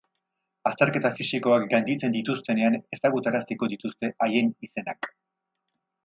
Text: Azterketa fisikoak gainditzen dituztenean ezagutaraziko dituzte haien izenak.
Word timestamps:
Azterketa 0.67 1.09
fisikoak 1.19 1.65
gainditzen 1.73 2.15
dituztenean 2.15 2.77
ezagutaraziko 2.97 3.69
dituzte 3.75 4.11
haien 4.27 4.49
izenak. 4.69 5.11